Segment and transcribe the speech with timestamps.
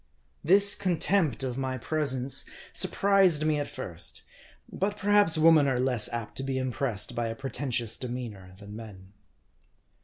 [0.43, 4.23] This contempt of my presence surprised me at first;
[4.73, 9.13] .but perhaps women are less apt to be impressed by a pretentious demeanor, than men.